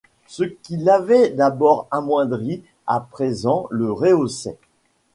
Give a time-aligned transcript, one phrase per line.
[0.25, 4.57] Ce qui l’avait d’abord amoindri, à présent le rehaussait.